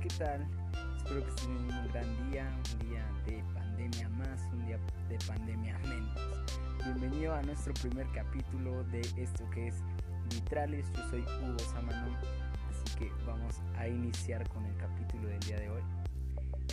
¿qué 0.00 0.08
tal? 0.18 0.46
Espero 0.96 1.22
que 1.22 1.30
estén 1.30 1.54
teniendo 1.54 1.80
un 1.80 1.88
gran 1.88 2.30
día, 2.30 2.58
un 2.72 2.88
día 2.88 3.06
de 3.26 3.44
pandemia 3.54 4.08
más, 4.10 4.40
un 4.52 4.66
día 4.66 4.78
de 5.08 5.18
pandemia 5.26 5.78
menos. 5.80 6.18
Bienvenido 6.84 7.34
a 7.34 7.42
nuestro 7.42 7.72
primer 7.74 8.06
capítulo 8.12 8.82
de 8.84 9.00
esto 9.16 9.48
que 9.50 9.68
es 9.68 9.74
Vitrales. 10.30 10.90
Yo 10.92 11.10
soy 11.10 11.20
Hugo 11.20 11.58
Samano, 11.58 12.16
así 12.70 12.98
que 12.98 13.12
vamos 13.26 13.60
a 13.76 13.88
iniciar 13.88 14.48
con 14.48 14.64
el 14.66 14.76
capítulo 14.76 15.28
del 15.28 15.40
día 15.40 15.60
de 15.60 15.70
hoy. 15.70 15.82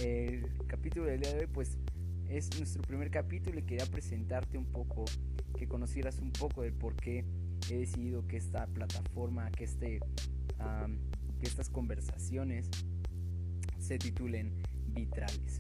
El 0.02 0.68
capítulo 0.68 1.06
del 1.06 1.22
día 1.22 1.34
de 1.34 1.40
hoy, 1.42 1.48
pues, 1.48 1.78
es 2.28 2.50
nuestro 2.58 2.82
primer 2.82 3.12
capítulo 3.12 3.60
y 3.60 3.64
quería 3.64 3.86
presentarte 3.86 4.58
un 4.58 4.66
poco, 4.66 5.06
que 5.58 5.68
conocieras 5.68 6.20
un 6.20 6.32
poco 6.32 6.64
del 6.64 6.74
por 6.74 6.96
qué 6.96 7.26
he 7.70 7.78
decidido 7.78 8.26
que 8.28 8.38
esta 8.38 8.66
plataforma, 8.68 9.52
que 9.52 9.66
este 9.66 10.00
que 11.42 11.48
estas 11.48 11.70
conversaciones 11.70 12.70
se 13.82 13.98
titulen 13.98 14.62
vitrales. 14.94 15.60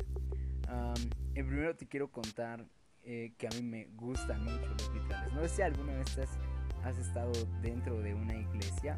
en 1.34 1.48
primero 1.48 1.76
te 1.76 1.88
quiero 1.88 2.12
contar 2.12 2.66
eh, 3.04 3.34
que 3.38 3.48
a 3.48 3.50
mí 3.52 3.62
me 3.64 3.88
gustan 3.96 4.44
mucho 4.44 4.68
los 4.68 4.94
vitrales. 4.94 5.34
No 5.34 5.42
sé 5.42 5.50
si 5.50 5.62
alguna 5.64 5.94
vez 5.94 6.18
has, 6.84 6.98
estado 6.98 7.32
dentro 7.62 8.00
de 8.00 8.14
una 8.14 8.36
iglesia. 8.36 8.98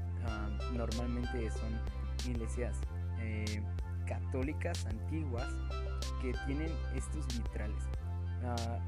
normalmente 0.73 1.49
son 1.51 1.79
iglesias 2.29 2.79
eh, 3.19 3.61
católicas 4.05 4.85
antiguas 4.85 5.51
que 6.21 6.33
tienen 6.45 6.71
estos 6.95 7.25
vitrales. 7.27 7.83
Ah, 8.43 8.79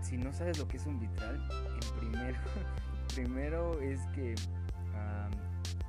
si 0.00 0.16
no 0.16 0.32
sabes 0.32 0.58
lo 0.58 0.66
que 0.66 0.78
es 0.78 0.86
un 0.86 0.98
vitral, 0.98 1.36
en 1.74 2.00
primero, 2.00 2.38
primero 3.14 3.80
es 3.80 4.00
que 4.14 4.34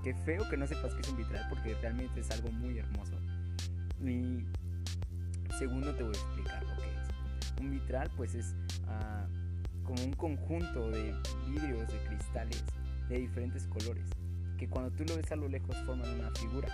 Qué 0.04 0.14
feo 0.14 0.48
que 0.50 0.58
no 0.58 0.68
sepas 0.68 0.94
que 0.94 1.00
es 1.00 1.08
un 1.08 1.16
vitral 1.16 1.46
porque 1.50 1.74
realmente 1.76 2.20
es 2.20 2.30
algo 2.30 2.52
muy 2.52 2.78
hermoso. 2.78 3.18
Y 4.04 4.46
segundo 5.58 5.94
te 5.96 6.04
voy 6.04 6.14
a 6.16 6.20
explicar 6.20 6.64
lo 6.64 6.76
que 6.78 6.84
es. 6.84 7.62
Un 7.62 7.72
vitral 7.72 8.12
pues 8.16 8.36
es 8.36 8.56
ah, 8.88 9.26
como 9.84 10.04
un 10.04 10.14
conjunto 10.14 10.90
de 10.92 11.14
vidrios, 11.48 11.88
de 11.88 12.00
cristales 12.08 12.64
de 13.10 13.20
diferentes 13.20 13.68
colores 13.68 14.10
que 14.58 14.70
cuando 14.70 14.92
tú 14.92 15.04
lo 15.06 15.18
ves 15.18 15.32
a 15.32 15.36
lo 15.36 15.48
lejos 15.48 15.76
forman 15.86 16.10
una 16.10 16.32
figura. 16.32 16.70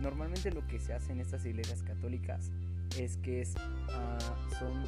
Normalmente 0.00 0.50
lo 0.50 0.66
que 0.66 0.78
se 0.78 0.94
hace 0.94 1.12
en 1.12 1.20
estas 1.20 1.44
iglesias 1.44 1.82
católicas 1.82 2.50
es 2.98 3.16
que 3.18 3.42
es, 3.42 3.54
ah, 3.90 4.18
son 4.58 4.84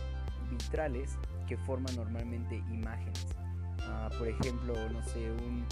vitrales 0.50 1.18
que 1.46 1.56
forman 1.56 1.94
normalmente 1.96 2.56
imágenes. 2.70 3.26
Ah, 3.82 4.08
por 4.18 4.28
ejemplo, 4.28 4.74
no 4.90 5.02
sé, 5.02 5.30
un, 5.30 5.64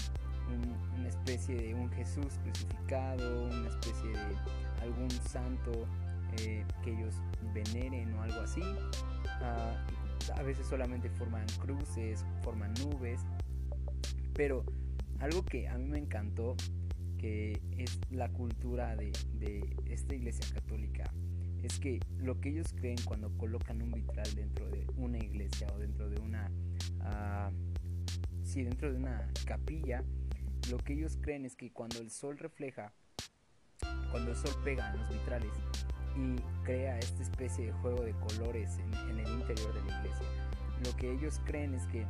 una 0.97 1.07
especie 1.07 1.55
de 1.55 1.73
un 1.73 1.89
Jesús 1.91 2.27
crucificado, 2.43 3.45
una 3.45 3.69
especie 3.69 4.09
de 4.09 4.83
algún 4.83 5.09
santo 5.09 5.87
eh, 6.39 6.65
que 6.83 6.91
ellos 6.91 7.15
veneren 7.53 8.13
o 8.13 8.21
algo 8.21 8.39
así. 8.41 8.61
Ah, 9.41 9.85
a 10.35 10.43
veces 10.43 10.67
solamente 10.67 11.09
forman 11.09 11.45
cruces, 11.59 12.25
forman 12.43 12.73
nubes, 12.75 13.21
pero 14.33 14.65
algo 15.19 15.43
que 15.45 15.67
a 15.67 15.77
mí 15.77 15.85
me 15.85 15.99
encantó, 15.99 16.55
que 17.17 17.59
es 17.77 17.99
la 18.11 18.29
cultura 18.29 18.95
de, 18.95 19.11
esta 19.85 20.15
iglesia 20.15 20.45
católica, 20.53 21.11
es 21.63 21.79
que 21.79 21.99
lo 22.19 22.39
que 22.39 22.49
ellos 22.49 22.73
creen 22.75 22.97
cuando 23.03 23.35
colocan 23.37 23.81
un 23.81 23.91
vitral 23.91 24.31
dentro 24.35 24.69
de 24.69 24.85
una 24.95 25.17
iglesia 25.17 25.67
o 25.73 25.79
dentro 25.79 26.09
de 26.09 26.19
una... 26.21 26.51
Uh, 26.99 28.45
sí, 28.45 28.63
dentro 28.63 28.91
de 28.91 28.97
una 28.97 29.27
capilla, 29.45 30.03
lo 30.69 30.77
que 30.77 30.93
ellos 30.93 31.17
creen 31.21 31.45
es 31.45 31.55
que 31.55 31.71
cuando 31.71 31.99
el 31.99 32.11
sol 32.11 32.37
refleja, 32.37 32.93
cuando 34.11 34.31
el 34.31 34.37
sol 34.37 34.53
pega 34.63 34.91
en 34.91 34.99
los 34.99 35.09
vitrales 35.09 35.51
y 36.17 36.41
crea 36.63 36.97
esta 36.99 37.23
especie 37.23 37.67
de 37.67 37.71
juego 37.73 38.03
de 38.03 38.11
colores 38.13 38.77
en, 38.79 39.19
el 39.19 39.27
interior 39.27 39.73
de 39.73 39.91
la 39.91 39.99
iglesia, 39.99 40.27
lo 40.83 40.95
que 40.97 41.11
ellos 41.11 41.39
creen 41.45 41.73
es 41.73 41.83
que 41.87 42.05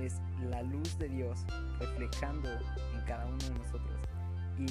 es 0.00 0.20
la 0.50 0.62
luz 0.62 0.98
de 0.98 1.08
Dios 1.08 1.44
reflejando 1.78 2.50
en 2.50 3.00
cada 3.06 3.26
uno 3.26 3.38
de 3.38 3.50
nosotros 3.50 4.00
y 4.58 4.66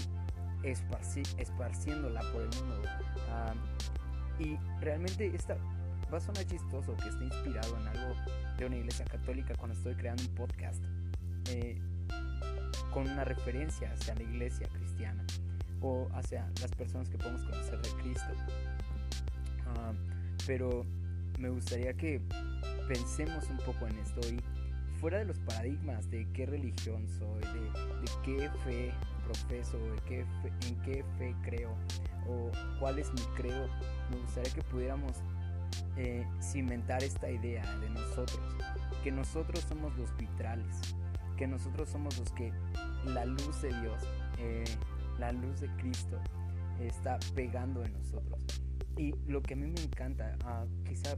esparciéndola 0.67 2.21
por 2.31 2.41
el 2.41 2.49
mundo. 2.49 2.81
Ah, 3.29 3.53
y 4.39 4.57
realmente 4.79 5.27
esta 5.33 5.55
va 6.11 6.17
a 6.17 6.21
sonar 6.21 6.45
chistoso 6.45 6.95
que 6.97 7.09
esté 7.09 7.23
inspirado 7.25 7.77
en 7.77 7.87
algo 7.87 8.15
de 8.57 8.65
una 8.65 8.77
iglesia 8.77 9.05
católica 9.05 9.55
cuando 9.55 9.75
estoy 9.75 9.95
creando 9.95 10.23
un 10.23 10.35
podcast. 10.35 10.83
Eh, 11.49 11.81
con 12.91 13.09
una 13.09 13.23
referencia 13.23 13.91
hacia 13.91 14.15
la 14.15 14.23
iglesia 14.23 14.67
cristiana 14.67 15.25
o 15.81 16.07
hacia 16.13 16.47
las 16.61 16.71
personas 16.71 17.09
que 17.09 17.17
podemos 17.17 17.43
conocer 17.43 17.81
de 17.81 17.89
Cristo. 18.01 18.33
Pero 20.45 20.85
me 21.39 21.49
gustaría 21.49 21.93
que 21.93 22.21
pensemos 22.87 23.49
un 23.49 23.57
poco 23.57 23.87
en 23.87 23.97
esto 23.99 24.21
y 24.29 24.39
fuera 24.99 25.17
de 25.17 25.25
los 25.25 25.39
paradigmas 25.39 26.09
de 26.11 26.27
qué 26.31 26.45
religión 26.45 27.07
soy, 27.07 27.41
de, 27.41 27.71
qué 28.23 28.49
fe 28.63 28.91
profeso, 29.25 29.77
de 29.77 30.01
qué 30.07 30.25
en 30.67 30.81
qué 30.83 31.03
fe 31.17 31.35
creo 31.41 31.75
o 32.27 32.51
cuál 32.79 32.99
es 32.99 33.11
mi 33.11 33.21
credo, 33.35 33.67
me 34.11 34.17
gustaría 34.17 34.53
que 34.53 34.61
pudiéramos 34.61 35.13
eh, 35.97 36.25
cimentar 36.39 37.03
esta 37.03 37.29
idea 37.31 37.63
de 37.79 37.89
nosotros, 37.89 38.39
que 39.03 39.11
nosotros 39.11 39.65
somos 39.67 39.97
los 39.97 40.15
vitrales, 40.17 40.95
que 41.35 41.47
nosotros 41.47 41.89
somos 41.89 42.17
los 42.19 42.31
que 42.33 42.53
la 43.05 43.25
luz 43.25 43.61
de 43.61 43.69
Dios, 43.81 44.03
eh, 44.37 44.63
la 45.17 45.31
luz 45.31 45.61
de 45.61 45.67
Cristo 45.77 46.19
está 46.79 47.17
pegando 47.33 47.83
en 47.83 47.93
nosotros. 47.93 48.60
Y 48.97 49.13
lo 49.27 49.41
que 49.41 49.53
a 49.53 49.57
mí 49.57 49.67
me 49.67 49.81
encanta, 49.81 50.37
ah, 50.43 50.65
quizá 50.85 51.17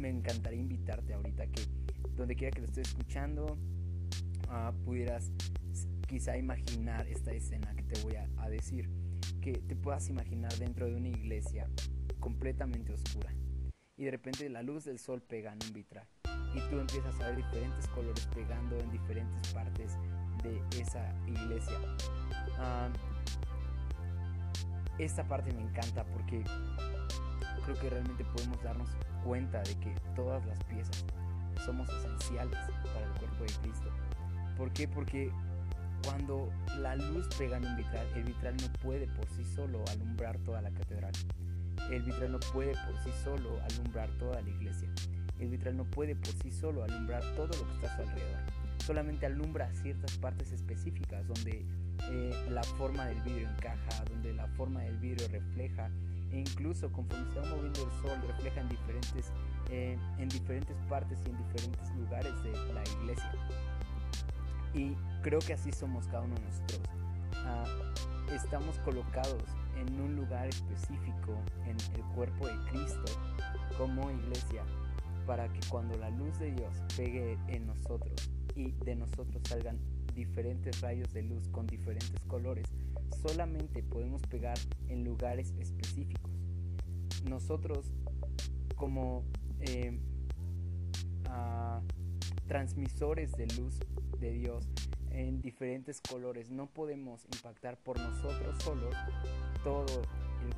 me 0.00 0.08
encantaría 0.08 0.60
invitarte 0.60 1.14
ahorita 1.14 1.46
que 1.48 1.62
donde 2.16 2.34
quiera 2.34 2.52
que 2.52 2.60
lo 2.60 2.66
estés 2.66 2.88
escuchando, 2.88 3.58
ah, 4.48 4.72
pudieras 4.84 5.30
quizá 6.06 6.36
imaginar 6.36 7.06
esta 7.06 7.32
escena 7.32 7.74
que 7.74 7.82
te 7.82 8.00
voy 8.02 8.16
a, 8.16 8.28
a 8.38 8.48
decir, 8.48 8.88
que 9.40 9.52
te 9.52 9.76
puedas 9.76 10.08
imaginar 10.08 10.52
dentro 10.58 10.86
de 10.86 10.96
una 10.96 11.08
iglesia 11.08 11.68
completamente 12.18 12.92
oscura 12.92 13.32
y 13.96 14.04
de 14.04 14.10
repente 14.12 14.48
la 14.48 14.62
luz 14.62 14.84
del 14.84 14.98
sol 14.98 15.20
pega 15.20 15.52
en 15.52 15.58
un 15.66 15.72
vitral 15.72 16.06
y 16.54 16.60
tú 16.70 16.78
empiezas 16.78 17.20
a 17.20 17.28
ver 17.28 17.36
diferentes 17.36 17.86
colores 17.88 18.26
pegando 18.34 18.78
en 18.78 18.90
diferentes 18.90 19.52
partes 19.52 19.92
de 20.42 20.80
esa 20.80 21.14
iglesia. 21.26 21.78
Esta 24.98 25.24
parte 25.24 25.52
me 25.52 25.62
encanta 25.62 26.04
porque 26.04 26.44
creo 27.64 27.78
que 27.80 27.90
realmente 27.90 28.24
podemos 28.24 28.62
darnos 28.62 28.88
cuenta 29.24 29.62
de 29.62 29.74
que 29.80 29.94
todas 30.16 30.44
las 30.46 30.62
piezas 30.64 31.04
somos 31.64 31.88
esenciales 31.88 32.58
para 32.94 33.06
el 33.06 33.12
cuerpo 33.18 33.44
de 33.44 33.52
Cristo. 33.62 33.90
¿Por 34.56 34.72
qué? 34.72 34.88
Porque 34.88 35.30
cuando 36.04 36.50
la 36.78 36.96
luz 36.96 37.28
pega 37.36 37.56
en 37.58 37.66
un 37.66 37.76
vitral, 37.76 38.06
el 38.14 38.24
vitral 38.24 38.56
no 38.56 38.72
puede 38.80 39.06
por 39.08 39.28
sí 39.30 39.44
solo 39.44 39.84
alumbrar 39.90 40.38
toda 40.38 40.62
la 40.62 40.70
catedral. 40.70 41.12
El 41.90 42.02
vitral 42.02 42.32
no 42.32 42.40
puede 42.52 42.72
por 42.72 42.96
sí 43.04 43.10
solo 43.22 43.60
alumbrar 43.70 44.08
toda 44.18 44.40
la 44.40 44.48
iglesia. 44.48 44.88
El 45.38 45.48
vitral 45.48 45.76
no 45.76 45.84
puede 45.84 46.16
por 46.16 46.32
sí 46.42 46.50
solo 46.50 46.84
alumbrar 46.84 47.22
todo 47.36 47.46
lo 47.46 47.68
que 47.68 47.74
está 47.74 47.92
a 47.92 47.96
su 47.96 48.02
alrededor. 48.02 48.40
Solamente 48.84 49.26
alumbra 49.26 49.72
ciertas 49.74 50.16
partes 50.18 50.52
específicas 50.52 51.26
donde 51.26 51.66
eh, 52.10 52.46
la 52.50 52.62
forma 52.62 53.06
del 53.06 53.20
vidrio 53.22 53.48
encaja, 53.48 54.04
donde 54.08 54.32
la 54.32 54.46
forma 54.48 54.80
del 54.80 54.96
vidrio 54.98 55.28
refleja 55.28 55.90
e 56.30 56.38
incluso 56.38 56.90
conforme 56.92 57.32
se 57.32 57.40
va 57.40 57.46
moviendo 57.56 57.82
el 57.82 57.90
sol 58.02 58.18
refleja 58.26 58.60
en 58.60 58.68
diferentes, 58.68 59.32
eh, 59.70 59.98
en 60.18 60.28
diferentes 60.28 60.76
partes 60.88 61.18
y 61.26 61.30
en 61.30 61.36
diferentes 61.38 61.94
lugares 61.96 62.42
de 62.42 62.52
la 62.72 62.82
iglesia. 62.82 63.32
Y 64.74 64.94
creo 65.22 65.40
que 65.40 65.54
así 65.54 65.72
somos 65.72 66.06
cada 66.06 66.22
uno 66.22 66.34
de 66.34 66.42
nosotros. 66.42 66.80
Ah, 67.34 67.64
estamos 68.34 68.78
colocados 68.80 69.42
en 69.76 70.00
un 70.00 70.16
lugar 70.16 70.48
específico 70.48 71.34
en 71.64 71.76
el 71.94 72.02
cuerpo 72.14 72.46
de 72.46 72.56
Cristo 72.70 73.20
como 73.76 74.10
iglesia 74.10 74.62
para 75.26 75.48
que 75.48 75.60
cuando 75.68 75.96
la 75.98 76.10
luz 76.10 76.38
de 76.38 76.52
Dios 76.52 76.74
pegue 76.96 77.38
en 77.48 77.66
nosotros 77.66 78.30
y 78.58 78.72
de 78.84 78.96
nosotros 78.96 79.40
salgan 79.48 79.78
diferentes 80.14 80.80
rayos 80.80 81.12
de 81.12 81.22
luz 81.22 81.48
con 81.48 81.66
diferentes 81.66 82.20
colores, 82.26 82.66
solamente 83.22 83.82
podemos 83.82 84.20
pegar 84.22 84.58
en 84.88 85.04
lugares 85.04 85.54
específicos. 85.60 86.32
Nosotros 87.28 87.92
como 88.74 89.24
eh, 89.60 89.98
ah, 91.26 91.80
transmisores 92.46 93.32
de 93.32 93.46
luz 93.58 93.78
de 94.18 94.32
Dios 94.32 94.68
en 95.10 95.40
diferentes 95.40 96.00
colores 96.00 96.50
no 96.50 96.66
podemos 96.66 97.24
impactar 97.32 97.76
por 97.78 97.98
nosotros 97.98 98.62
solos 98.62 98.94
todo 99.64 100.02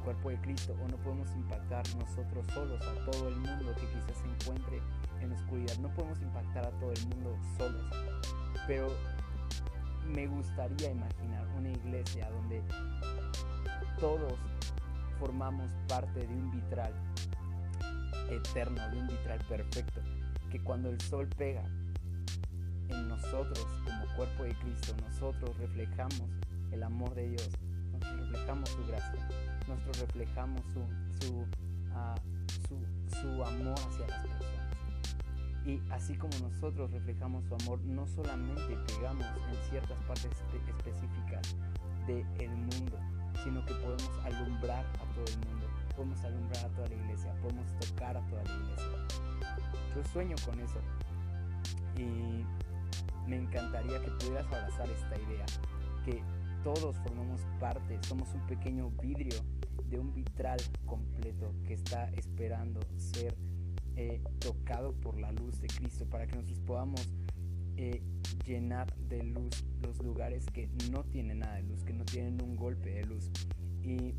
cuerpo 0.01 0.31
de 0.31 0.41
Cristo 0.41 0.75
o 0.83 0.89
no 0.89 0.97
podemos 0.99 1.31
impactar 1.35 1.85
nosotros 1.97 2.47
solos 2.53 2.81
a 2.83 3.11
todo 3.11 3.29
el 3.29 3.37
mundo 3.37 3.75
que 3.75 3.87
quizás 3.87 4.17
se 4.17 4.29
encuentre 4.29 4.81
en 5.21 5.33
oscuridad. 5.33 5.77
No 5.79 5.89
podemos 5.95 6.21
impactar 6.21 6.67
a 6.67 6.71
todo 6.79 6.93
el 6.93 7.07
mundo 7.09 7.37
solos. 7.57 7.83
Pero 8.67 8.89
me 10.07 10.27
gustaría 10.27 10.91
imaginar 10.91 11.47
una 11.57 11.71
iglesia 11.71 12.29
donde 12.31 12.63
todos 13.99 14.35
formamos 15.19 15.71
parte 15.89 16.27
de 16.27 16.35
un 16.35 16.51
vitral 16.51 16.93
eterno, 18.31 18.89
de 18.91 18.99
un 18.99 19.07
vitral 19.09 19.39
perfecto, 19.49 20.01
que 20.51 20.61
cuando 20.63 20.89
el 20.89 21.01
sol 21.01 21.29
pega 21.37 21.63
en 22.89 23.09
nosotros 23.09 23.67
como 23.85 24.17
cuerpo 24.17 24.45
de 24.45 24.55
Cristo, 24.57 24.95
nosotros 25.03 25.57
reflejamos 25.59 26.31
el 26.73 26.83
amor 26.83 27.15
de 27.15 27.29
Dios, 27.29 27.51
reflejamos 28.01 28.69
su 28.71 28.87
gracia, 28.87 29.29
nosotros 29.69 30.01
reflejamos 30.01 30.63
su, 30.73 31.27
su, 31.27 31.47
ah, 31.93 32.15
su 33.21 33.45
amor 33.45 33.75
hacia 33.79 34.07
las 34.07 34.27
personas. 34.27 34.61
Y 35.67 35.81
así 35.91 36.15
como 36.17 36.33
nosotros 36.39 36.91
reflejamos 36.91 37.45
su 37.45 37.55
amor, 37.55 37.81
no 37.85 38.07
solamente 38.07 38.77
pegamos 38.87 39.27
en 39.51 39.71
ciertas 39.71 39.99
partes 40.05 40.31
específicas 40.69 41.57
del 42.07 42.51
mundo, 42.51 42.99
sino 43.45 43.65
que 43.67 43.75
podemos 43.75 44.11
alumbrar 44.25 44.85
a 44.87 45.15
todo 45.15 45.25
el 45.27 45.47
mundo, 45.47 45.67
podemos 45.95 46.21
alumbrar 46.25 46.65
a 46.65 46.69
toda 46.71 46.89
la 46.89 46.95
iglesia, 46.95 47.33
podemos 47.43 47.67
tocar 47.79 48.17
a 48.17 48.27
toda 48.27 48.43
la 48.43 48.55
iglesia. 48.55 48.87
Yo 49.95 50.05
sueño 50.13 50.37
con 50.45 50.59
eso 50.61 50.81
y 51.97 52.45
me 53.29 53.37
encantaría 53.37 54.01
que 54.01 54.11
pudieras 54.13 54.47
abrazar 54.47 54.89
esta 54.89 55.17
idea, 55.17 55.47
que 56.05 56.23
todos 56.63 56.97
formamos 56.99 57.41
parte, 57.59 57.99
somos 58.07 58.33
un 58.35 58.47
pequeño 58.47 58.91
vidrio 59.03 59.41
de 59.89 59.99
un 59.99 60.13
vitral 60.15 60.59
completo 60.87 61.53
que 61.67 61.75
está 61.75 62.09
esperando 62.11 62.81
ser 62.97 63.37
eh, 63.97 64.23
tocado 64.39 64.93
por 64.93 65.19
la 65.19 65.33
luz 65.33 65.61
de 65.61 65.69
Cristo 65.69 66.07
para 66.07 66.27
que 66.27 66.37
nosotros 66.37 66.61
podamos 66.61 67.09
eh, 67.77 68.03
llenar 68.45 68.95
de 69.09 69.23
luz 69.23 69.65
los 69.83 69.99
lugares 70.03 70.47
que 70.53 70.69
no 70.91 71.05
tienen 71.05 71.41
nada 71.41 71.57
de 71.57 71.63
luz, 71.63 71.83
que 71.83 71.93
no 71.93 72.05
tienen 72.05 72.41
un 72.43 72.57
golpe 72.57 72.91
de 72.91 73.05
luz. 73.05 73.31
Y 73.83 74.15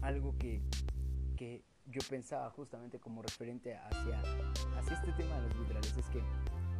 algo 0.00 0.36
que, 0.38 0.62
que 1.36 1.64
yo 1.86 2.00
pensaba 2.08 2.48
justamente 2.50 2.98
como 2.98 3.22
referente 3.22 3.76
hacia, 3.76 4.20
hacia 4.78 4.94
este 4.94 5.12
tema 5.12 5.40
de 5.40 5.48
los 5.48 5.58
vitrales 5.58 5.96
es 5.96 6.06
que 6.06 6.22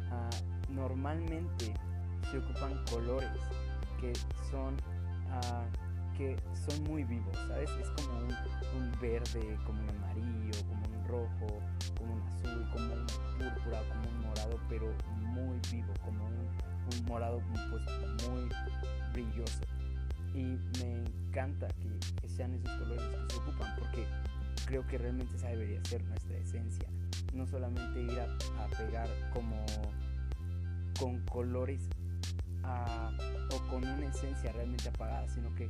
ah, 0.09 0.29
normalmente 0.69 1.73
se 2.31 2.37
ocupan 2.37 2.83
colores 2.89 3.41
que 4.03 4.13
son 4.51 4.75
ah, 5.29 5.63
que 6.17 6.35
son 6.67 6.83
muy 6.83 7.03
vivos, 7.03 7.35
¿sabes? 7.47 7.69
Es 7.81 7.89
como 7.91 8.19
un, 8.19 8.91
verde, 9.01 9.57
como 9.65 9.81
un 9.81 9.89
amarillo, 9.89 10.59
como 10.67 10.85
un 10.85 11.07
rojo, 11.07 11.61
como 11.97 12.13
un 12.13 12.21
azul, 12.21 12.69
como 12.71 12.93
un 12.93 13.05
púrpura, 13.37 13.81
como 13.89 14.09
un 14.09 14.27
morado, 14.27 14.59
pero 14.69 14.93
muy 15.21 15.57
vivo, 15.71 15.91
como 16.05 16.25
un, 16.25 17.05
morado 17.07 17.41
pues 17.71 18.29
muy 18.29 18.49
brilloso. 19.13 19.61
Y 20.35 20.43
me 20.79 21.03
encanta 21.03 21.67
que, 21.69 22.21
que, 22.21 22.29
sean 22.29 22.53
esos 22.53 22.69
colores 22.77 23.03
que 23.03 23.33
se 23.33 23.39
ocupan, 23.39 23.75
porque 23.79 24.05
creo 24.67 24.85
que 24.85 24.97
realmente 24.97 25.35
esa 25.35 25.47
debería 25.47 25.83
ser 25.85 26.03
nuestra 26.03 26.37
esencia. 26.37 26.87
No 27.33 27.47
solamente 27.47 28.01
ir 28.01 28.19
a, 28.19 28.63
a 28.63 28.67
pegar 28.77 29.09
como 29.33 29.65
con 30.99 31.19
colores 31.25 31.89
o 32.63 33.69
con 33.69 33.85
una 33.85 34.05
esencia 34.05 34.51
realmente 34.51 34.89
apagada, 34.89 35.27
sino 35.27 35.53
que 35.55 35.69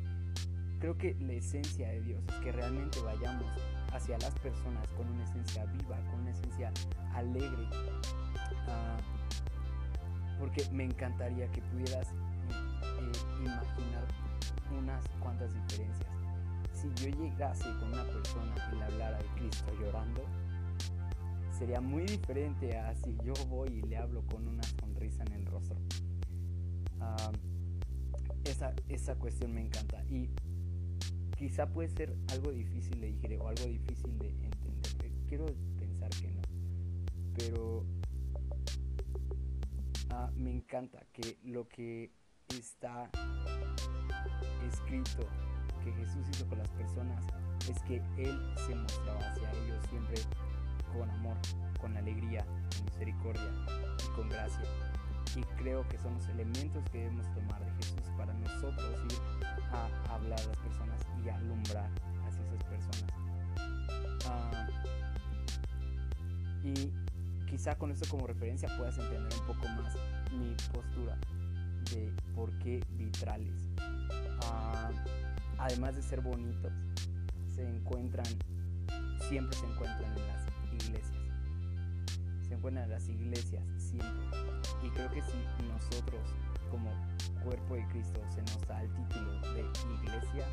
creo 0.79 0.97
que 0.97 1.15
la 1.15 1.33
esencia 1.33 1.89
de 1.89 2.01
Dios 2.01 2.21
es 2.27 2.35
que 2.35 2.51
realmente 2.51 2.99
vayamos 3.01 3.45
hacia 3.93 4.17
las 4.19 4.33
personas 4.39 4.87
con 4.89 5.07
una 5.07 5.23
esencia 5.23 5.65
viva, 5.65 5.97
con 6.11 6.21
una 6.21 6.31
esencia 6.31 6.71
alegre. 7.13 7.67
Uh, 8.67 9.23
porque 10.39 10.67
me 10.71 10.83
encantaría 10.83 11.47
que 11.51 11.61
pudieras 11.61 12.07
eh, 12.09 13.11
imaginar 13.39 14.03
unas 14.77 15.07
cuantas 15.21 15.53
diferencias. 15.53 16.09
Si 16.73 16.93
yo 16.95 17.17
llegase 17.17 17.63
con 17.79 17.93
una 17.93 18.03
persona 18.03 18.53
y 18.71 18.75
le 18.75 18.83
hablara 18.83 19.17
de 19.19 19.25
Cristo 19.35 19.71
llorando, 19.79 20.21
sería 21.57 21.79
muy 21.79 22.03
diferente 22.03 22.77
a 22.77 22.93
si 22.95 23.15
yo 23.23 23.33
voy 23.47 23.69
y 23.69 23.81
le 23.83 23.95
hablo 23.95 24.21
con 24.27 24.45
una 24.47 24.63
sonrisa 24.63 25.23
en 25.27 25.33
el 25.33 25.45
rostro. 25.45 25.77
Esa, 28.45 28.73
esa 28.89 29.15
cuestión 29.15 29.53
me 29.53 29.61
encanta 29.61 30.03
y 30.09 30.29
quizá 31.37 31.67
puede 31.67 31.89
ser 31.89 32.15
algo 32.31 32.51
difícil 32.51 32.99
de 32.99 33.07
digerir 33.07 33.39
o 33.39 33.47
algo 33.47 33.65
difícil 33.65 34.17
de 34.19 34.29
entender. 34.29 35.11
Quiero 35.27 35.45
pensar 35.77 36.09
que 36.09 36.27
no, 36.29 36.41
pero 37.37 37.85
uh, 40.11 40.31
me 40.35 40.51
encanta 40.51 40.99
que 41.11 41.37
lo 41.43 41.67
que 41.67 42.11
está 42.49 43.09
escrito 44.67 45.27
que 45.83 45.91
Jesús 45.93 46.27
hizo 46.31 46.47
con 46.47 46.59
las 46.59 46.69
personas 46.71 47.25
es 47.69 47.81
que 47.83 47.97
Él 48.17 48.39
se 48.65 48.75
mostraba 48.75 49.19
hacia 49.19 49.51
ellos 49.51 49.85
siempre 49.89 50.15
con 50.93 51.09
amor, 51.09 51.37
con 51.79 51.97
alegría, 51.97 52.45
con 52.45 52.85
misericordia 52.85 53.51
y 54.03 54.15
con 54.15 54.29
gracia. 54.29 54.92
Y 55.35 55.41
creo 55.57 55.87
que 55.87 55.97
son 55.97 56.13
los 56.13 56.27
elementos 56.29 56.83
que 56.91 56.99
debemos 56.99 57.25
tomar 57.33 57.63
de 57.65 57.71
Jesús 57.73 58.01
para 58.17 58.33
nosotros 58.33 59.01
ir 59.09 59.17
a 59.71 60.13
hablar 60.13 60.39
a 60.39 60.45
las 60.45 60.57
personas 60.57 61.01
y 61.23 61.29
alumbrar 61.29 61.89
hacia 62.27 62.43
esas 62.45 62.63
personas. 62.65 63.09
Uh, 64.25 64.67
y 66.67 66.93
quizá 67.49 67.75
con 67.75 67.91
esto 67.91 68.07
como 68.09 68.27
referencia 68.27 68.69
puedas 68.77 68.97
entender 68.97 69.33
un 69.39 69.47
poco 69.47 69.67
más 69.69 69.95
mi 70.31 70.55
postura 70.71 71.17
de 71.91 72.13
por 72.35 72.51
qué 72.59 72.83
vitrales. 72.91 73.69
Uh, 74.43 74.93
además 75.57 75.95
de 75.95 76.03
ser 76.03 76.21
bonitos, 76.21 76.73
se 77.55 77.67
encuentran, 77.67 78.25
siempre 79.27 79.57
se 79.57 79.65
encuentran 79.65 80.15
en 80.15 80.27
las 80.27 80.45
iglesias. 80.85 81.22
Se 82.53 82.57
encuentran 82.57 82.85
en 82.85 82.91
las 82.91 83.09
iglesias 83.09 83.63
siempre. 83.79 84.27
Y 84.83 84.89
creo 84.91 85.09
que 85.09 85.23
si 85.23 85.65
nosotros 85.67 86.21
como 86.69 86.91
cuerpo 87.43 87.73
de 87.73 87.87
Cristo 87.87 88.21
se 88.29 88.41
nos 88.41 88.61
da 88.67 88.83
el 88.83 88.93
título 88.93 89.41
de 89.55 89.61
iglesia, 90.03 90.45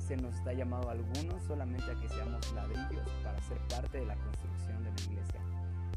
se 0.00 0.16
nos 0.16 0.34
está 0.34 0.52
llamado 0.52 0.88
a 0.88 0.92
algunos 0.94 1.44
solamente 1.44 1.84
a 1.92 1.94
que 1.94 2.08
seamos 2.08 2.52
ladrillos 2.54 3.08
para 3.22 3.40
ser 3.42 3.58
parte 3.68 3.98
de 3.98 4.06
la 4.06 4.16
construcción 4.16 4.82
de 4.82 4.90
la 4.90 5.00
iglesia. 5.12 5.40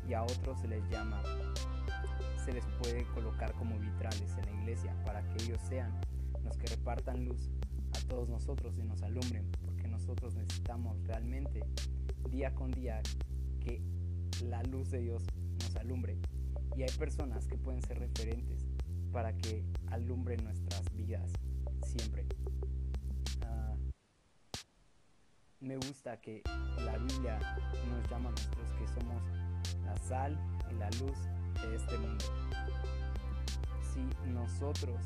Y 0.08 0.14
a 0.14 0.22
otros 0.22 0.60
se 0.60 0.68
les 0.68 0.88
llama, 0.92 1.20
se 2.46 2.54
les 2.54 2.66
puede 2.84 3.06
colocar 3.16 3.52
como 3.54 3.80
vitrales 3.80 4.38
en 4.38 4.46
la 4.46 4.62
iglesia 4.62 4.96
para 5.06 5.24
que 5.24 5.44
ellos 5.44 5.60
sean 5.68 5.92
los 6.44 6.56
que 6.58 6.68
repartan 6.68 7.26
luz 7.26 7.50
a 7.98 8.08
todos 8.08 8.30
nosotros 8.30 8.78
y 8.78 8.84
nos 8.84 9.02
alumbren, 9.02 9.50
porque 9.66 9.88
nosotros 9.88 10.36
necesitamos 10.36 11.04
realmente 11.08 11.66
día 12.30 12.54
con 12.54 12.70
día 12.70 13.02
que 13.60 13.82
la 14.42 14.64
luz 14.64 14.90
de 14.92 15.00
Dios 15.00 15.24
nos 15.60 15.76
alumbre. 15.76 16.18
Y 16.76 16.84
hay 16.84 16.92
personas 16.98 17.48
que 17.48 17.58
pueden 17.58 17.82
ser 17.82 18.00
referentes 18.00 18.66
para 19.12 19.36
que 19.38 19.64
alumbren 19.88 20.44
nuestras 20.44 20.92
vidas 20.96 21.32
siempre. 21.86 22.26
Uh, 23.42 23.78
me 25.60 25.76
gusta 25.78 26.20
que 26.20 26.42
la 26.84 26.98
Biblia 26.98 27.40
nos 27.90 28.10
llama 28.10 28.30
a 28.30 28.32
nosotros 28.32 28.70
que 28.80 28.88
somos 28.88 29.22
la 29.86 29.96
sal 29.98 30.38
y 30.72 30.76
la 30.76 30.90
luz 30.92 31.18
de 31.62 31.76
este 31.76 31.98
mundo. 32.00 32.26
Si 33.94 34.30
nosotros 34.30 35.00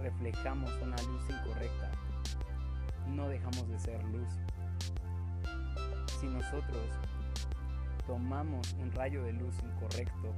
reflejamos 0.00 0.70
una 0.82 0.96
luz 1.02 1.22
incorrecta, 1.28 1.90
no 3.08 3.28
dejamos 3.28 3.68
de 3.68 3.78
ser 3.78 4.02
luz. 4.04 4.28
Si 6.18 6.26
nosotros 6.26 6.82
tomamos 8.10 8.74
un 8.80 8.90
rayo 8.90 9.22
de 9.22 9.32
luz 9.34 9.54
incorrecto 9.62 10.34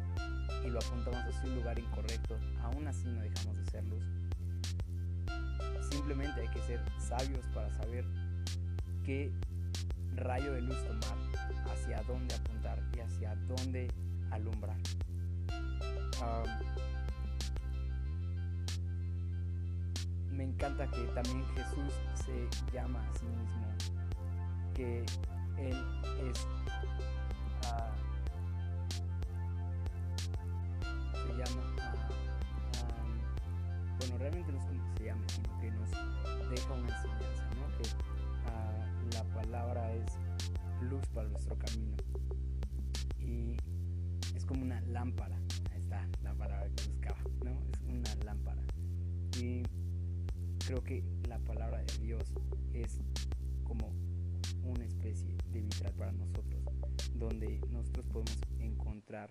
y 0.62 0.68
lo 0.68 0.78
apuntamos 0.78 1.24
hacia 1.24 1.48
un 1.48 1.54
lugar 1.54 1.78
incorrecto, 1.78 2.36
aún 2.60 2.86
así 2.86 3.06
no 3.06 3.22
dejamos 3.22 3.56
de 3.56 3.64
ser 3.70 3.82
luz. 3.84 4.04
Simplemente 5.90 6.42
hay 6.42 6.48
que 6.48 6.60
ser 6.60 6.84
sabios 6.98 7.46
para 7.54 7.72
saber 7.72 8.04
qué 9.06 9.32
rayo 10.16 10.52
de 10.52 10.60
luz 10.60 10.76
tomar, 10.84 11.16
hacia 11.72 12.02
dónde 12.02 12.34
apuntar 12.34 12.78
y 12.94 13.00
hacia 13.00 13.34
dónde 13.48 13.88
alumbrar. 14.30 14.76
Um, 16.20 16.44
me 20.36 20.44
encanta 20.44 20.86
que 20.88 21.04
también 21.14 21.42
Jesús 21.54 21.94
se 22.16 22.46
llama 22.70 23.02
a 23.02 23.18
sí 23.18 23.24
mismo, 23.24 23.66
que 24.74 25.06
Él 25.56 25.86
es 26.28 26.46
bueno, 33.98 34.18
realmente 34.18 34.52
no 34.52 34.58
es 34.58 34.64
como 34.64 34.96
se 34.96 35.04
llame, 35.04 35.28
sino 35.28 35.60
que 35.60 35.70
nos 35.70 35.90
deja 36.50 36.72
una 36.72 36.88
enseñanza, 36.88 37.48
¿no? 37.56 37.68
Que 37.78 39.16
la 39.16 39.24
palabra 39.34 39.92
es 39.94 40.18
luz 40.82 41.06
para 41.08 41.28
nuestro 41.28 41.56
camino 41.58 41.96
y 43.18 43.56
es 44.34 44.44
como 44.44 44.62
una 44.62 44.80
lámpara, 44.82 45.36
ahí 45.72 45.80
está 45.80 46.08
la 46.22 46.34
palabra 46.34 46.68
que 46.76 46.88
buscaba, 46.88 47.20
¿no? 47.44 47.50
Es 47.72 47.80
una 47.82 48.14
lámpara 48.24 48.62
y 49.38 49.62
creo 50.66 50.82
que 50.82 51.04
la 51.28 51.38
palabra 51.40 51.82
de 51.82 51.98
Dios 51.98 52.32
es 52.72 53.00
como 53.64 53.92
una 54.64 54.84
especie 54.84 55.36
de 55.52 55.60
vitral 55.60 55.92
para 55.94 56.12
nosotros, 56.12 56.62
donde 57.14 57.60
nosotros 57.70 58.06
podemos 58.06 58.38
encontrar 58.58 59.30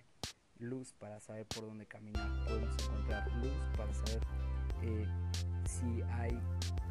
luz 0.62 0.94
para 0.94 1.20
saber 1.20 1.46
por 1.48 1.66
dónde 1.66 1.86
caminar, 1.86 2.30
podemos 2.46 2.76
encontrar 2.84 3.32
luz 3.38 3.52
para 3.76 3.94
saber 3.94 4.22
eh, 4.84 5.08
si 5.66 6.02
hay 6.14 6.40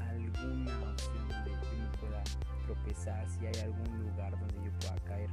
alguna 0.00 0.90
opción 0.90 1.28
donde 1.28 1.50
yo 1.50 1.78
me 1.78 1.98
pueda 1.98 2.22
tropezar, 2.64 3.28
si 3.28 3.46
hay 3.46 3.54
algún 3.64 4.02
lugar 4.02 4.38
donde 4.38 4.54
yo 4.56 4.72
pueda 4.80 4.96
caer. 5.04 5.30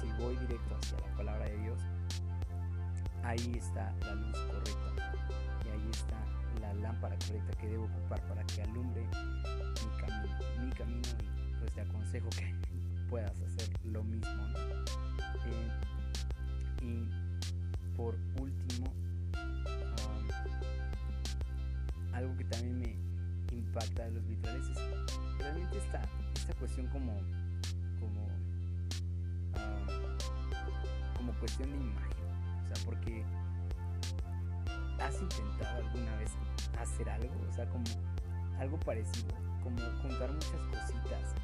Si 0.00 0.22
voy 0.22 0.36
directo 0.36 0.76
hacia 0.76 0.98
la 1.00 1.16
palabra 1.16 1.46
de 1.46 1.56
Dios, 1.58 1.80
ahí 3.22 3.52
está 3.56 3.94
la 4.00 4.14
luz 4.14 4.38
correcta 4.38 5.14
y 5.64 5.68
ahí 5.70 5.88
está 5.90 6.22
la 6.60 6.74
lámpara 6.74 7.16
correcta 7.26 7.56
que 7.58 7.68
debo 7.68 7.84
ocupar 7.84 8.20
para 8.28 8.44
que 8.44 8.62
alumbre 8.62 9.02
mi 9.02 10.00
camino, 10.00 10.38
mi 10.60 10.70
camino 10.72 11.08
y 11.22 11.58
pues 11.58 11.72
te 11.72 11.80
aconsejo 11.80 12.28
que 12.30 12.54
puedas 13.08 13.40
hacer 13.40 13.68
lo 13.84 14.04
mismo. 14.04 14.42
Eh, 15.46 15.95
y 16.82 17.08
por 17.96 18.14
último, 18.40 18.92
um, 19.34 20.28
algo 22.14 22.36
que 22.36 22.44
también 22.44 22.78
me 22.78 22.96
impacta 23.56 24.04
de 24.04 24.12
los 24.12 24.26
vitrales 24.26 24.68
es 24.68 24.78
realmente 25.38 25.78
esta, 25.78 26.02
esta 26.34 26.54
cuestión 26.54 26.86
como, 26.88 27.12
como, 28.00 28.26
um, 29.54 29.86
como 31.16 31.32
cuestión 31.40 31.70
de 31.70 31.76
imagen. 31.76 32.12
O 32.64 32.66
sea, 32.74 32.84
porque 32.84 33.24
has 35.00 35.20
intentado 35.20 35.78
alguna 35.78 36.16
vez 36.16 36.32
hacer 36.78 37.08
algo, 37.08 37.34
o 37.48 37.52
sea, 37.52 37.68
como 37.68 37.84
algo 38.58 38.78
parecido, 38.80 39.34
como 39.62 39.78
juntar 40.02 40.32
muchas 40.32 40.60
cositas 40.70 41.34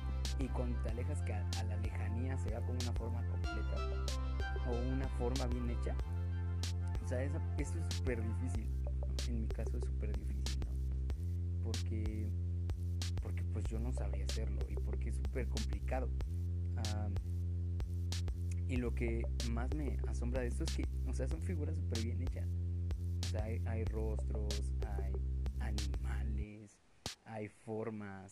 y 0.42 0.48
cuando 0.48 0.76
te 0.82 0.90
alejas 0.90 1.22
que 1.22 1.32
a, 1.32 1.44
la 1.68 1.76
lejanía 1.76 2.36
se 2.36 2.50
vea 2.50 2.60
como 2.60 2.72
una 2.72 2.92
forma 2.92 3.24
completa 3.28 3.76
o 4.68 4.92
una 4.92 5.08
forma 5.18 5.46
bien 5.46 5.70
hecha. 5.70 5.94
O 7.04 7.08
sea, 7.08 7.22
eso, 7.22 7.38
eso 7.58 7.74
es 7.78 7.94
súper 7.94 8.22
difícil. 8.22 8.66
En 9.28 9.42
mi 9.42 9.46
caso 9.48 9.76
es 9.76 9.84
súper 9.84 10.18
difícil, 10.18 10.60
¿no? 10.60 11.62
Porque, 11.62 12.28
porque 13.22 13.44
pues 13.52 13.64
yo 13.66 13.78
no 13.78 13.92
sabría 13.92 14.24
hacerlo 14.24 14.60
y 14.68 14.74
porque 14.74 15.10
es 15.10 15.16
súper 15.16 15.48
complicado. 15.48 16.08
y 18.68 18.76
lo 18.76 18.94
que 18.94 19.22
más 19.50 19.72
me 19.76 19.98
asombra 20.08 20.40
de 20.40 20.48
esto 20.48 20.64
es 20.64 20.76
que, 20.76 20.84
o 21.06 21.12
sea, 21.12 21.28
son 21.28 21.40
figuras 21.42 21.76
súper 21.76 22.02
bien 22.02 22.22
hechas. 22.22 22.48
O 23.26 23.28
sea, 23.28 23.44
hay, 23.44 23.62
hay 23.66 23.84
rostros, 23.84 24.72
hay 24.98 25.12
animales, 25.60 26.01
hay 27.32 27.48
formas, 27.48 28.30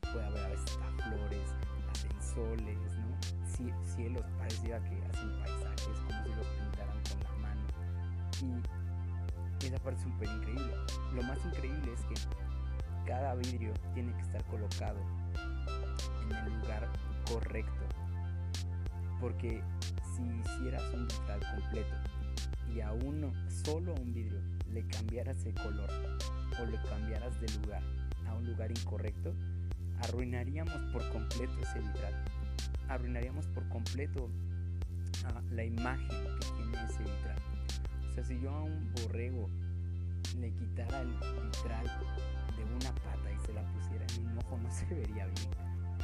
puede 0.00 0.24
haber 0.24 0.44
a 0.44 0.48
veces 0.48 0.78
flores, 1.02 1.54
hacen 1.90 2.22
soles, 2.22 2.78
¿no? 2.96 3.18
Cielos, 3.96 4.24
parecía 4.38 4.78
que 4.84 5.04
hacen 5.06 5.38
paisajes 5.40 5.98
como 6.06 6.22
si 6.22 6.30
los 6.30 6.46
pintaran 6.46 7.02
con 7.02 7.24
la 7.24 7.32
mano. 7.42 7.66
Y 9.60 9.66
esa 9.66 9.78
parte 9.78 9.98
es 9.98 10.04
súper 10.04 10.28
increíble. 10.28 10.72
Lo 11.14 11.22
más 11.24 11.44
increíble 11.44 11.92
es 11.92 12.00
que 12.02 12.14
cada 13.06 13.34
vidrio 13.34 13.74
tiene 13.94 14.14
que 14.14 14.22
estar 14.22 14.44
colocado 14.44 15.00
en 16.22 16.36
el 16.36 16.60
lugar 16.60 16.88
correcto. 17.26 17.72
Porque 19.20 19.60
si 20.14 20.22
hicieras 20.22 20.84
un 20.94 21.08
vitral 21.08 21.40
completo 21.56 21.96
y 22.72 22.80
a 22.80 22.92
uno, 22.92 23.32
solo 23.64 23.94
un 23.94 24.14
vidrio, 24.14 24.40
le 24.70 24.86
cambiaras 24.86 25.44
el 25.44 25.54
color 25.54 25.90
o 26.60 26.66
le 26.66 26.80
cambiaras 26.82 27.40
de 27.40 27.48
lugar 27.60 27.82
a 27.82 27.97
un 28.38 28.46
lugar 28.46 28.70
incorrecto, 28.70 29.34
arruinaríamos 30.02 30.74
por 30.92 31.08
completo 31.10 31.52
ese 31.60 31.80
vitral. 31.80 32.24
Arruinaríamos 32.88 33.46
por 33.48 33.68
completo 33.68 34.30
ah, 35.26 35.42
la 35.50 35.64
imagen 35.64 36.08
que 36.08 36.46
tiene 36.56 36.84
ese 36.84 37.02
vitral. 37.02 37.36
O 38.08 38.12
sea, 38.14 38.24
si 38.24 38.40
yo 38.40 38.50
a 38.50 38.62
un 38.62 38.92
borrego 38.94 39.48
le 40.40 40.52
quitara 40.52 41.02
el 41.02 41.08
vitral 41.08 41.86
de 42.56 42.64
una 42.64 42.94
pata 42.94 43.32
y 43.32 43.46
se 43.46 43.52
la 43.52 43.62
pusiera 43.72 44.06
en 44.16 44.28
un 44.28 44.38
ojo, 44.38 44.58
no 44.58 44.70
se 44.72 44.86
vería 44.86 45.26
bien. 45.26 45.50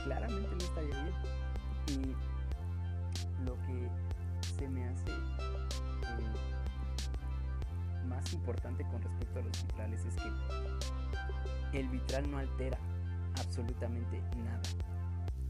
Claramente 0.04 0.50
no 0.50 0.58
estaría 0.58 1.02
bien. 1.02 1.14
Y 1.88 3.44
lo 3.44 3.54
que 3.66 3.88
se 4.58 4.68
me 4.68 4.84
hace 4.88 5.10
eh, 5.10 6.53
más 8.04 8.32
importante 8.32 8.84
con 8.84 9.02
respecto 9.02 9.38
a 9.38 9.42
los 9.42 9.62
vitrales 9.62 10.04
es 10.04 10.14
que 10.16 11.78
el 11.78 11.88
vitral 11.88 12.30
no 12.30 12.38
altera 12.38 12.78
absolutamente 13.38 14.20
nada. 14.44 14.62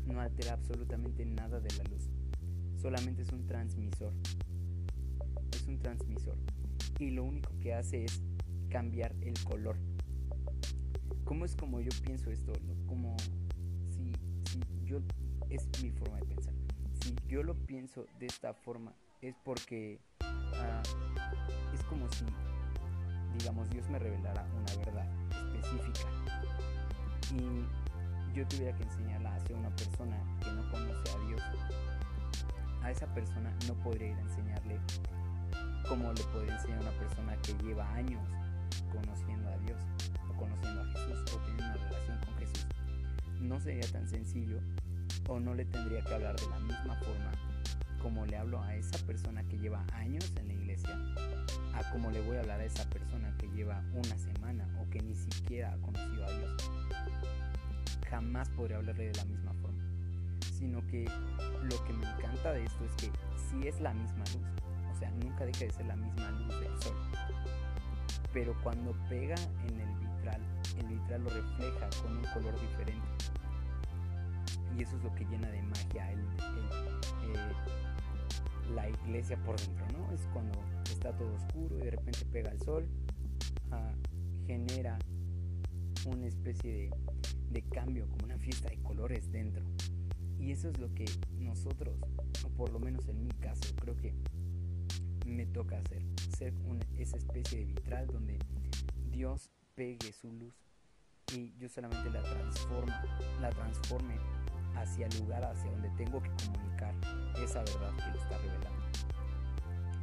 No 0.06 0.20
altera 0.20 0.54
absolutamente 0.54 1.24
nada 1.24 1.60
de 1.60 1.70
la 1.76 1.84
luz. 1.84 2.10
Solamente 2.76 3.22
es 3.22 3.32
un 3.32 3.46
transmisor. 3.46 4.12
Es 5.52 5.66
un 5.66 5.78
transmisor. 5.78 6.36
Y 6.98 7.10
lo 7.10 7.24
único 7.24 7.52
que 7.60 7.74
hace 7.74 8.04
es 8.04 8.22
cambiar 8.70 9.14
el 9.20 9.34
color. 9.44 9.76
¿Cómo 11.24 11.44
es 11.44 11.56
como 11.56 11.80
yo 11.80 11.90
pienso 12.02 12.30
esto? 12.30 12.52
Como 12.86 13.16
si, 13.88 14.12
yo... 14.84 15.00
Es 15.50 15.68
mi 15.82 15.90
forma 15.90 16.16
de 16.18 16.24
pensar. 16.24 16.54
Si 17.00 17.14
yo 17.28 17.42
lo 17.42 17.54
pienso 17.54 18.06
de 18.18 18.26
esta 18.26 18.54
forma 18.54 18.94
es 19.20 19.36
porque 19.44 20.00
ah, 20.22 20.82
es 21.74 21.82
como 21.84 22.10
si, 22.12 22.24
digamos, 23.38 23.68
Dios 23.70 23.88
me 23.88 23.98
revelara 23.98 24.46
una 24.54 24.84
verdad 24.84 25.06
específica 25.30 26.08
y 27.32 28.34
yo 28.34 28.46
tuviera 28.48 28.76
que 28.76 28.84
enseñarla 28.84 29.34
hacia 29.34 29.56
una 29.56 29.70
persona 29.70 30.16
que 30.40 30.50
no 30.52 30.70
conoce 30.70 31.10
a 31.10 31.18
Dios, 31.26 31.42
a 32.82 32.90
esa 32.90 33.06
persona 33.14 33.52
no 33.66 33.74
podría 33.74 34.10
ir 34.10 34.16
a 34.16 34.20
enseñarle 34.20 34.80
como 35.88 36.12
le 36.12 36.22
podría 36.24 36.54
enseñar 36.54 36.78
a 36.78 36.82
una 36.82 36.98
persona 36.98 37.36
que 37.42 37.52
lleva 37.64 37.92
años 37.94 38.22
conociendo 38.92 39.48
a 39.48 39.56
Dios 39.58 39.80
o 40.30 40.36
conociendo 40.38 40.82
a 40.82 40.86
Jesús 40.86 41.34
o 41.34 41.38
teniendo 41.38 41.64
una 41.64 41.74
relación 41.74 42.18
con 42.24 42.38
Jesús. 42.38 42.66
No 43.40 43.60
sería 43.60 43.86
tan 43.92 44.08
sencillo 44.08 44.60
o 45.28 45.40
no 45.40 45.54
le 45.54 45.64
tendría 45.64 46.02
que 46.02 46.14
hablar 46.14 46.36
de 46.36 46.48
la 46.48 46.58
misma 46.60 46.96
forma 46.96 47.32
como 48.04 48.24
le 48.24 48.36
hablo 48.36 48.62
a 48.62 48.76
esa 48.76 49.04
persona 49.04 49.42
que 49.48 49.58
lleva 49.58 49.84
años 49.94 50.32
en 50.36 50.46
la 50.46 50.54
iglesia, 50.54 50.96
a 51.74 51.90
como 51.90 52.12
le 52.12 52.20
voy 52.20 52.36
a 52.36 52.40
hablar 52.40 52.60
a 52.60 52.64
esa 52.64 52.88
persona 52.88 53.34
que 53.38 53.48
lleva 53.48 53.82
una 53.94 54.16
semana 54.16 54.68
o 54.80 54.88
que 54.90 55.02
ni 55.02 55.16
siquiera 55.16 55.72
ha 55.72 55.76
conocido 55.78 56.24
a 56.24 56.30
Dios 56.30 56.70
jamás 58.14 58.48
podría 58.50 58.76
hablarle 58.76 59.06
de 59.08 59.14
la 59.14 59.24
misma 59.24 59.52
forma. 59.54 59.82
Sino 60.56 60.86
que 60.86 61.04
lo 61.62 61.84
que 61.84 61.92
me 61.92 62.06
encanta 62.06 62.52
de 62.52 62.64
esto 62.64 62.84
es 62.84 62.92
que 62.92 63.12
sí 63.50 63.66
es 63.66 63.80
la 63.80 63.92
misma 63.92 64.24
luz. 64.32 64.46
O 64.92 64.98
sea, 64.98 65.10
nunca 65.10 65.44
deja 65.44 65.64
de 65.64 65.72
ser 65.72 65.86
la 65.86 65.96
misma 65.96 66.30
luz 66.30 66.60
del 66.60 66.82
sol. 66.82 66.96
Pero 68.32 68.54
cuando 68.62 68.92
pega 69.08 69.34
en 69.66 69.80
el 69.80 69.94
vitral, 69.96 70.40
el 70.78 70.86
vitral 70.86 71.24
lo 71.24 71.30
refleja 71.30 71.90
con 72.02 72.16
un 72.16 72.24
color 72.32 72.54
diferente. 72.60 73.08
Y 74.76 74.82
eso 74.82 74.96
es 74.96 75.02
lo 75.02 75.12
que 75.14 75.24
llena 75.24 75.48
de 75.48 75.62
magia 75.62 76.12
el, 76.12 76.20
eh, 76.20 77.83
la 78.74 78.88
iglesia 78.88 79.36
por 79.44 79.58
dentro, 79.60 79.86
¿no? 79.98 80.12
Es 80.12 80.26
cuando 80.32 80.60
está 80.90 81.12
todo 81.16 81.34
oscuro 81.34 81.78
y 81.78 81.82
de 81.82 81.90
repente 81.92 82.24
pega 82.26 82.50
el 82.50 82.60
sol, 82.60 82.86
ah, 83.70 83.92
genera 84.46 84.98
una 86.06 86.26
especie 86.26 86.72
de 86.72 86.90
de 87.54 87.62
cambio, 87.62 88.08
como 88.08 88.24
una 88.24 88.36
fiesta 88.36 88.68
de 88.68 88.82
colores 88.82 89.30
dentro. 89.30 89.64
Y 90.38 90.50
eso 90.50 90.68
es 90.68 90.78
lo 90.78 90.92
que 90.92 91.06
nosotros, 91.38 91.96
o 92.44 92.48
por 92.50 92.70
lo 92.70 92.80
menos 92.80 93.08
en 93.08 93.22
mi 93.22 93.30
caso, 93.30 93.74
creo 93.76 93.96
que 93.96 94.12
me 95.24 95.46
toca 95.46 95.78
hacer. 95.78 96.02
Ser 96.36 96.52
esa 96.98 97.16
especie 97.16 97.60
de 97.60 97.64
vitral 97.66 98.08
donde 98.08 98.38
Dios 99.10 99.50
pegue 99.74 100.12
su 100.12 100.32
luz 100.32 100.54
y 101.32 101.54
yo 101.58 101.68
solamente 101.68 102.10
la 102.10 102.22
transformo, 102.22 102.92
la 103.40 103.50
transforme 103.50 104.16
hacia 104.76 105.06
el 105.06 105.18
lugar 105.18 105.44
hacia 105.44 105.70
donde 105.70 105.90
tengo 105.90 106.22
que 106.22 106.30
comunicar 106.30 106.94
esa 107.42 107.60
verdad 107.60 107.92
que 107.96 108.10
le 108.10 108.18
está 108.18 108.38
revelando. 108.38 108.84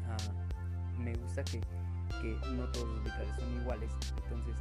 Ah, 0.07 0.97
me 0.97 1.13
gusta 1.15 1.43
que, 1.43 1.59
que 2.21 2.37
no 2.51 2.65
todos 2.71 2.87
los 2.87 3.03
vitrales 3.03 3.35
son 3.37 3.61
iguales, 3.61 3.91
entonces 4.17 4.55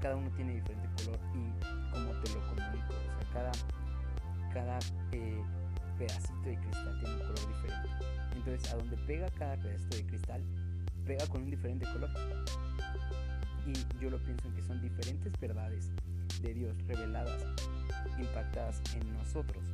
cada 0.00 0.16
uno 0.16 0.30
tiene 0.36 0.54
diferente 0.54 0.88
color 1.04 1.18
y 1.34 1.92
como 1.92 2.12
te 2.20 2.34
lo 2.34 2.40
comunico, 2.46 2.92
o 2.92 3.32
sea, 3.32 3.32
cada, 3.32 3.52
cada 4.52 4.78
eh, 5.12 5.42
pedacito 5.98 6.42
de 6.42 6.56
cristal 6.58 6.98
tiene 7.00 7.14
un 7.14 7.20
color 7.20 7.48
diferente. 7.48 7.88
Entonces, 8.34 8.72
a 8.72 8.76
donde 8.76 8.96
pega 8.98 9.30
cada 9.30 9.56
pedacito 9.56 9.96
de 9.96 10.06
cristal, 10.06 10.42
pega 11.06 11.26
con 11.26 11.42
un 11.42 11.50
diferente 11.50 11.86
color. 11.92 12.10
Y 13.66 13.72
yo 14.00 14.10
lo 14.10 14.18
pienso 14.18 14.48
en 14.48 14.54
que 14.54 14.62
son 14.62 14.80
diferentes 14.80 15.32
verdades 15.40 15.90
de 16.42 16.54
Dios 16.54 16.76
reveladas, 16.86 17.44
impactadas 18.18 18.80
en 18.94 19.12
nosotros. 19.14 19.64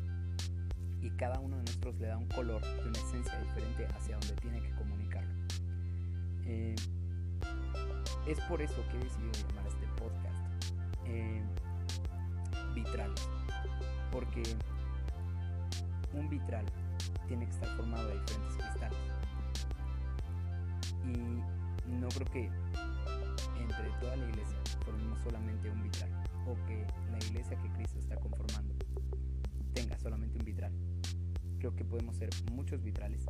Y 1.00 1.10
cada 1.10 1.38
uno 1.38 1.56
de 1.56 1.62
nosotros 1.62 1.98
le 2.00 2.08
da 2.08 2.18
un 2.18 2.28
color 2.28 2.60
y 2.84 2.88
una 2.88 2.98
esencia 2.98 3.38
diferente 3.40 3.86
hacia 3.96 4.18
donde 4.18 4.34
tiene 4.36 4.60
que 4.60 4.70
comunicarlo. 4.74 5.32
Eh, 6.44 6.74
es 8.26 8.40
por 8.42 8.60
eso 8.60 8.74
que 8.90 8.96
he 8.96 9.00
decidido 9.00 9.32
llamar 9.48 9.66
este 9.66 9.86
podcast 9.96 10.42
eh, 11.06 11.42
vitrales. 12.74 13.28
Porque 14.10 14.42
un 16.12 16.28
vitral 16.28 16.64
tiene 17.26 17.44
que 17.44 17.52
estar 17.52 17.68
formado 17.76 18.08
de 18.08 18.20
diferentes 18.20 18.56
cristales. 18.56 18.98
Y 21.04 21.90
no 21.90 22.08
creo 22.08 22.26
que 22.32 22.50
entre 23.60 23.90
toda 24.00 24.16
la 24.16 24.28
iglesia 24.28 24.56
formemos 24.84 25.20
solamente 25.20 25.70
un 25.70 25.82
vitral 25.82 26.17
o 26.48 26.54
que 26.66 26.86
la 27.10 27.18
iglesia 27.18 27.58
que 27.58 27.70
Cristo 27.72 27.98
está 27.98 28.16
conformando 28.16 28.74
tenga 29.74 29.98
solamente 29.98 30.38
un 30.38 30.44
vitral. 30.44 30.72
Creo 31.58 31.74
que 31.74 31.84
podemos 31.84 32.16
ser 32.16 32.30
muchos 32.52 32.82
vitrales 32.82 33.26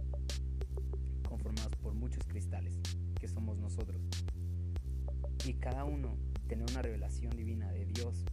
conformados 1.28 1.74
por 1.76 1.94
muchos 1.94 2.24
cristales 2.24 2.78
que 3.20 3.28
somos 3.28 3.58
nosotros. 3.58 4.00
Y 5.46 5.54
cada 5.54 5.84
uno 5.84 6.16
tiene 6.46 6.64
una 6.70 6.82
revelación 6.82 7.36
divina 7.36 7.70
de 7.72 7.86
Dios. 7.86 8.24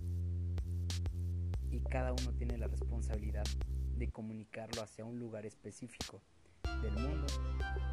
Y 1.72 1.80
cada 1.80 2.13
uno 2.13 2.34
tiene 2.38 2.58
la 2.58 2.68
responsabilidad 2.68 3.46
de 3.98 4.10
comunicarlo 4.10 4.82
hacia 4.82 5.06
un 5.06 5.20
lugar 5.20 5.46
específico 5.46 6.22
del 6.82 6.94
mundo 6.94 7.25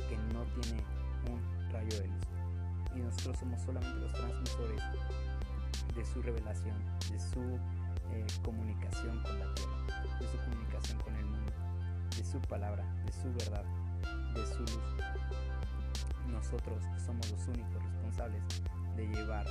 que 0.08 0.16
no 0.34 0.44
tiene 0.61 0.82
un 1.30 1.70
rayo 1.70 2.00
de 2.00 2.08
luz. 2.08 2.25
Y 2.94 3.00
nosotros 3.00 3.38
somos 3.38 3.62
solamente 3.62 4.00
los 4.00 4.12
transmisores 4.12 4.82
de 5.95 6.05
su 6.05 6.23
revelación, 6.23 6.76
de 7.11 7.21
su 7.21 7.41
eh, 8.12 8.26
comunicación 8.45 9.23
con 9.23 9.38
la 9.38 9.55
tierra, 9.55 10.19
de 10.21 10.26
su 10.29 10.37
comunicación 10.38 10.99
con 11.00 11.17
el 11.17 11.25
mundo, 11.25 11.52
de 12.17 12.25
su 12.25 12.41
palabra, 12.41 12.85
de 13.05 13.12
su 13.12 13.33
verdad, 13.33 13.64
de 14.35 14.47
su 14.47 14.61
luz. 14.61 14.97
Nosotros 16.31 16.83
somos 17.05 17.31
los 17.31 17.47
únicos 17.49 17.83
responsables 17.83 18.43
de 18.97 19.09
llevar 19.09 19.47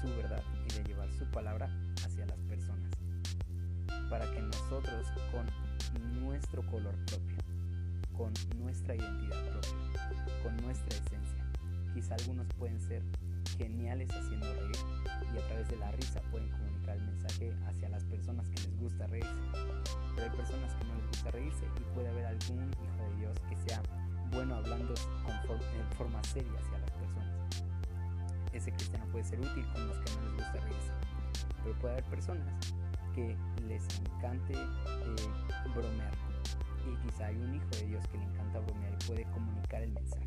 su 0.00 0.08
verdad 0.16 0.42
y 0.68 0.74
de 0.74 0.84
llevar 0.84 1.10
su 1.12 1.24
palabra 1.30 1.68
hacia 2.04 2.26
las 2.26 2.38
personas. 2.40 2.90
Para 4.10 4.30
que 4.30 4.40
nosotros 4.40 5.06
con 5.32 5.46
nuestro 6.20 6.64
color 6.66 6.94
propio, 7.06 7.38
con 8.16 8.32
nuestra 8.58 8.94
identidad 8.94 9.42
propia, 9.50 10.42
con 10.42 10.56
nuestra 10.58 10.96
esencia, 10.96 11.44
quizá 11.94 12.14
algunos 12.14 12.46
pueden 12.58 12.80
ser 12.80 13.02
geniales 13.50 14.10
haciendo 14.10 14.46
reír 14.54 14.76
y 15.34 15.38
a 15.38 15.46
través 15.46 15.68
de 15.68 15.76
la 15.76 15.90
risa 15.92 16.20
pueden 16.30 16.48
comunicar 16.50 16.96
el 16.96 17.06
mensaje 17.06 17.52
hacia 17.66 17.88
las 17.88 18.04
personas 18.04 18.48
que 18.50 18.62
les 18.62 18.78
gusta 18.78 19.06
reírse. 19.06 19.40
Pero 20.14 20.30
hay 20.30 20.36
personas 20.36 20.74
que 20.74 20.84
no 20.84 20.94
les 20.96 21.06
gusta 21.08 21.30
reírse 21.30 21.64
y 21.64 21.94
puede 21.94 22.08
haber 22.08 22.26
algún 22.26 22.70
hijo 22.70 23.10
de 23.10 23.16
Dios 23.16 23.38
que 23.48 23.56
sea 23.68 23.82
bueno 24.32 24.56
hablando 24.56 24.94
con 25.24 25.56
en 25.56 25.92
forma 25.96 26.22
seria 26.24 26.58
hacia 26.58 26.78
las 26.78 26.90
personas. 26.90 27.64
Ese 28.52 28.72
cristiano 28.72 29.06
puede 29.12 29.24
ser 29.24 29.40
útil 29.40 29.66
con 29.72 29.86
los 29.86 29.98
que 29.98 30.14
no 30.16 30.22
les 30.22 30.32
gusta 30.34 30.52
reírse. 30.52 30.92
Pero 31.62 31.78
puede 31.78 31.92
haber 31.94 32.04
personas 32.04 32.74
que 33.14 33.36
les 33.66 33.82
encante 34.00 34.52
eh, 34.54 35.70
bromear. 35.74 36.12
Y 36.86 37.06
quizá 37.06 37.26
hay 37.26 37.36
un 37.36 37.54
hijo 37.54 37.68
de 37.72 37.86
Dios 37.86 38.06
que 38.08 38.18
le 38.18 38.24
encanta 38.24 38.60
bromear 38.60 38.92
y 38.92 39.06
puede 39.06 39.24
comunicar 39.24 39.82
el 39.82 39.92
mensaje. 39.92 40.26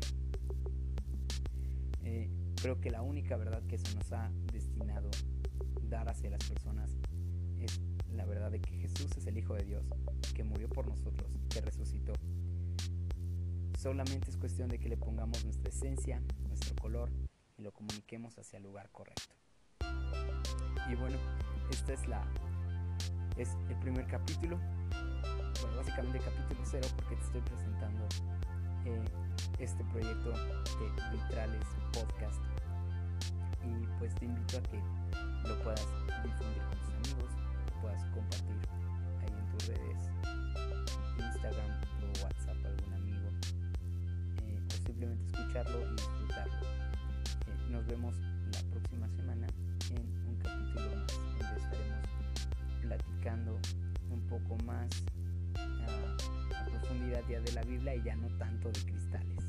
Creo 2.62 2.78
que 2.80 2.90
la 2.90 3.00
única 3.00 3.36
verdad 3.36 3.62
que 3.66 3.78
se 3.78 3.94
nos 3.94 4.12
ha 4.12 4.30
destinado 4.52 5.10
dar 5.88 6.08
hacia 6.08 6.30
las 6.30 6.46
personas 6.46 6.90
es 7.58 7.80
la 8.12 8.26
verdad 8.26 8.50
de 8.50 8.60
que 8.60 8.76
Jesús 8.76 9.16
es 9.16 9.26
el 9.26 9.38
Hijo 9.38 9.54
de 9.54 9.64
Dios, 9.64 9.84
que 10.34 10.44
murió 10.44 10.68
por 10.68 10.86
nosotros, 10.86 11.30
que 11.48 11.60
resucitó. 11.62 12.12
Solamente 13.78 14.30
es 14.30 14.36
cuestión 14.36 14.68
de 14.68 14.78
que 14.78 14.90
le 14.90 14.98
pongamos 14.98 15.42
nuestra 15.44 15.70
esencia, 15.70 16.22
nuestro 16.48 16.76
color 16.76 17.10
y 17.56 17.62
lo 17.62 17.72
comuniquemos 17.72 18.38
hacia 18.38 18.58
el 18.58 18.64
lugar 18.64 18.90
correcto. 18.90 19.34
Y 20.90 20.94
bueno, 20.96 21.16
esta 21.70 21.94
es 21.94 22.06
la 22.08 22.22
es 23.38 23.56
el 23.70 23.76
primer 23.76 24.06
capítulo. 24.06 24.58
Bueno, 25.62 25.76
básicamente 25.76 26.18
capítulo 26.18 26.60
cero 26.64 26.88
porque 26.96 27.16
te 27.16 27.22
estoy 27.22 27.40
presentando 27.40 28.06
eh, 28.84 29.04
este 29.58 29.84
proyecto 29.84 30.30
de 30.30 31.16
Vitrales 31.16 31.66
Podcast. 31.92 32.40
Y 33.64 33.86
pues 33.98 34.14
te 34.14 34.24
invito 34.24 34.58
a 34.58 34.62
que 34.62 34.80
lo 35.48 35.58
puedas 35.62 35.86
difundir 36.24 36.62
con 36.62 36.78
tus 36.78 36.94
amigos, 36.94 37.30
lo 37.66 37.80
puedas 37.82 38.04
compartir 38.06 38.56
ahí 39.20 39.28
en 39.28 39.46
tus 39.50 39.68
redes, 39.68 40.10
Instagram 41.18 41.70
o 42.02 42.24
WhatsApp 42.24 42.64
algún 42.64 42.94
amigo, 42.94 43.28
eh, 44.42 44.60
o 44.66 44.86
simplemente 44.86 45.26
escucharlo 45.26 45.80
y 45.80 45.90
disfrutarlo. 45.92 46.54
Eh, 46.54 47.70
nos 47.70 47.86
vemos 47.86 48.16
la 48.52 48.60
próxima 48.70 49.08
semana 49.08 49.46
en 49.90 50.26
un 50.26 50.36
capítulo 50.36 50.96
más 50.96 51.16
donde 51.38 51.60
estaremos 51.60 52.08
platicando 52.82 53.58
un 54.10 54.20
poco 54.28 54.56
más 54.64 54.88
a, 55.56 56.60
a 56.60 56.64
profundidad 56.66 57.22
ya 57.28 57.40
de 57.40 57.52
la 57.52 57.62
Biblia 57.62 57.94
y 57.94 58.02
ya 58.02 58.16
no 58.16 58.28
tanto 58.38 58.70
de 58.70 58.80
cristales 58.80 59.39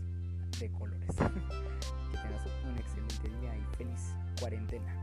de 0.62 0.72
colores. 0.72 1.16
que 2.12 2.18
tengas 2.18 2.46
un 2.64 2.78
excelente 2.78 3.30
día 3.40 3.58
y 3.58 3.76
feliz 3.78 4.16
cuarentena. 4.40 4.96